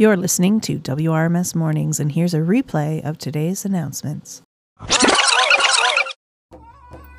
[0.00, 4.40] You're listening to WRMS Mornings, and here's a replay of today's announcements.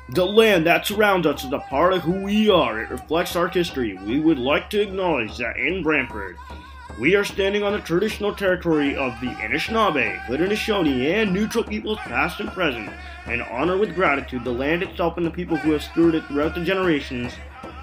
[0.08, 2.82] The land that surrounds us is a part of who we are.
[2.82, 3.96] It reflects our history.
[4.04, 6.36] We would like to acknowledge that in Brantford,
[6.98, 12.40] we are standing on the traditional territory of the Anishinaabe, Haudenosaunee, and neutral peoples past
[12.40, 12.90] and present,
[13.26, 16.56] and honor with gratitude the land itself and the people who have stewarded it throughout
[16.56, 17.32] the generations.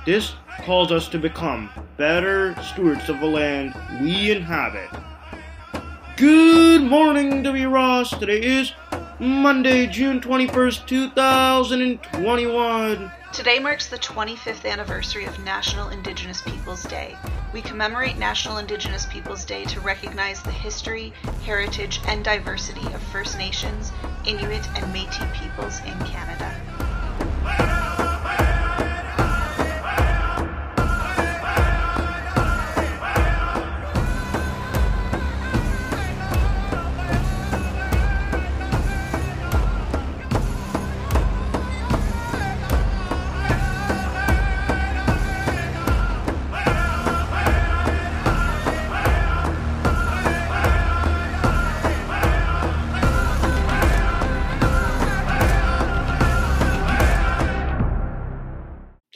[0.06, 4.90] This calls us to become better stewards of the land we inhabit.
[6.18, 7.70] Good morning, W.
[7.70, 8.18] Ross.
[8.18, 8.74] Today is
[9.20, 13.12] Monday, June 21st, 2021.
[13.32, 17.16] Today marks the 25th anniversary of National Indigenous Peoples Day.
[17.54, 23.38] We commemorate National Indigenous Peoples Day to recognize the history, heritage, and diversity of First
[23.38, 23.92] Nations,
[24.26, 27.89] Inuit, and Metis peoples in Canada.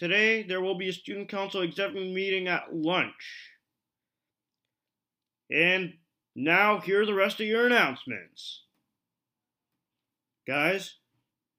[0.03, 3.53] Today, there will be a student council executive meeting at lunch.
[5.49, 5.93] And
[6.35, 8.65] now, here are the rest of your announcements.
[10.45, 10.95] Guys,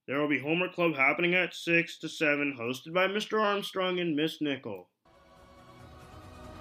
[0.06, 3.40] there will be homework club happening at 6 to 7, hosted by Mr.
[3.40, 4.90] Armstrong and Miss Nickel.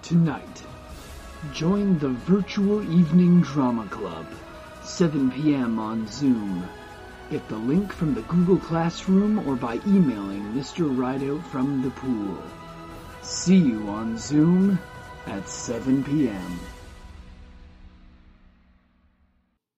[0.01, 0.63] Tonight,
[1.51, 4.27] join the virtual evening drama club,
[4.85, 5.77] 7 p.m.
[5.79, 6.65] on Zoom.
[7.33, 10.95] Get the link from the Google Classroom or by emailing Mr.
[10.95, 12.37] Rideout from the pool.
[13.23, 14.77] See you on Zoom
[15.25, 16.59] at 7 p.m.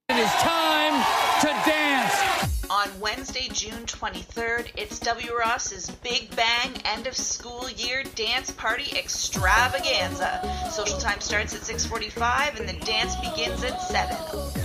[0.10, 1.02] It is time
[1.40, 2.68] to dance.
[2.70, 5.34] On Wednesday, June 23rd, it's W.
[5.40, 10.42] Ross's Big Bang End of School Year Dance Party Extravaganza.
[10.72, 14.65] Social time starts at 6:45 and the dance begins at 7.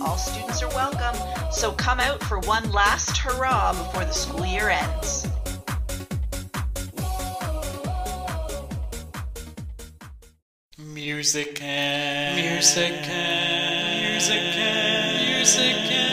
[0.00, 1.20] All students are welcome,
[1.52, 5.26] so come out for one last hurrah before the school year ends.
[10.78, 16.12] Music and music and music and music and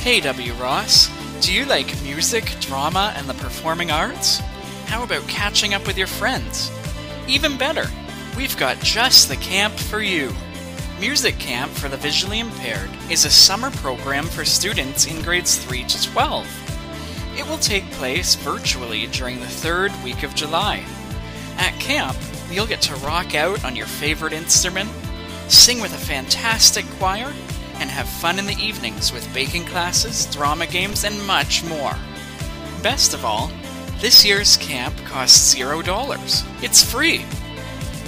[0.00, 0.54] Hey W.
[1.40, 4.38] Do you like music, drama, and the performing arts?
[4.86, 6.70] How about catching up with your friends?
[7.28, 7.86] Even better,
[8.36, 10.32] we've got just the camp for you.
[10.98, 15.84] Music Camp for the Visually Impaired is a summer program for students in grades 3
[15.84, 17.38] to 12.
[17.38, 20.84] It will take place virtually during the third week of July.
[21.56, 22.16] At camp,
[22.50, 24.90] you'll get to rock out on your favorite instrument,
[25.46, 27.32] sing with a fantastic choir,
[27.80, 31.96] and have fun in the evenings with baking classes, drama games, and much more.
[32.82, 33.50] Best of all,
[34.00, 36.62] this year's camp costs $0.
[36.62, 37.24] It's free.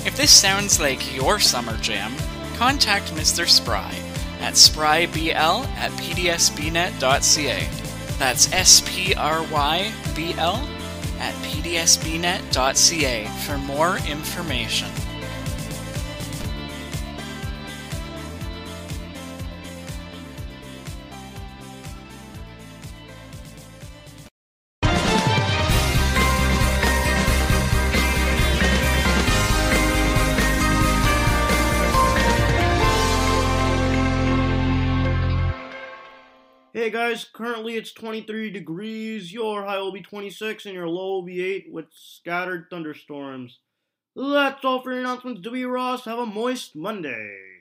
[0.07, 2.13] If this sounds like your summer jam,
[2.57, 3.49] contact Mr.
[3.49, 3.95] Spry
[4.41, 7.69] at sprybl at pdsbnet.ca.
[8.19, 10.57] That's S P R Y B L
[11.19, 14.91] at pdsbnet.ca for more information.
[36.81, 41.23] Hey guys, currently it's 23 degrees, your high will be 26 and your low will
[41.23, 43.59] be 8 with scattered thunderstorms.
[44.17, 45.69] That's all for your announcements, W.
[45.69, 46.07] Ross.
[46.07, 47.60] Have a moist Monday.